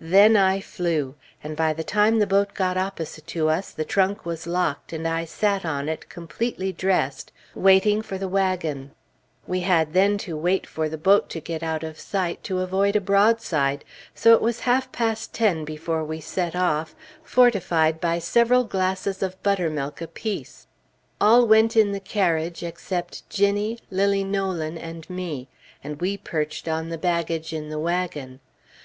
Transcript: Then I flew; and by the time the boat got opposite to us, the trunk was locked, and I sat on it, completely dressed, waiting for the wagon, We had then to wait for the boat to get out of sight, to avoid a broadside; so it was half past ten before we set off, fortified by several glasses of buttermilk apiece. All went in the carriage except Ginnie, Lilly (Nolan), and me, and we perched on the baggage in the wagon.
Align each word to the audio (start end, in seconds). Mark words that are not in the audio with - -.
Then 0.00 0.36
I 0.36 0.60
flew; 0.60 1.16
and 1.42 1.56
by 1.56 1.72
the 1.72 1.82
time 1.82 2.20
the 2.20 2.24
boat 2.28 2.54
got 2.54 2.76
opposite 2.76 3.26
to 3.26 3.48
us, 3.48 3.72
the 3.72 3.84
trunk 3.84 4.24
was 4.24 4.46
locked, 4.46 4.92
and 4.92 5.08
I 5.08 5.24
sat 5.24 5.64
on 5.64 5.88
it, 5.88 6.08
completely 6.08 6.70
dressed, 6.70 7.32
waiting 7.52 8.00
for 8.00 8.16
the 8.16 8.28
wagon, 8.28 8.92
We 9.44 9.62
had 9.62 9.92
then 9.92 10.18
to 10.18 10.36
wait 10.36 10.68
for 10.68 10.88
the 10.88 10.96
boat 10.98 11.28
to 11.30 11.40
get 11.40 11.64
out 11.64 11.82
of 11.82 11.98
sight, 11.98 12.44
to 12.44 12.60
avoid 12.60 12.94
a 12.94 13.00
broadside; 13.00 13.84
so 14.14 14.34
it 14.34 14.40
was 14.40 14.60
half 14.70 14.92
past 14.92 15.32
ten 15.34 15.64
before 15.64 16.04
we 16.04 16.20
set 16.20 16.54
off, 16.54 16.94
fortified 17.24 18.00
by 18.00 18.20
several 18.20 18.62
glasses 18.62 19.20
of 19.20 19.42
buttermilk 19.42 20.00
apiece. 20.00 20.68
All 21.20 21.44
went 21.44 21.76
in 21.76 21.90
the 21.90 21.98
carriage 21.98 22.62
except 22.62 23.28
Ginnie, 23.28 23.80
Lilly 23.90 24.22
(Nolan), 24.22 24.78
and 24.78 25.10
me, 25.10 25.48
and 25.82 26.00
we 26.00 26.16
perched 26.16 26.68
on 26.68 26.88
the 26.88 26.98
baggage 26.98 27.52
in 27.52 27.68
the 27.68 27.80
wagon. 27.80 28.38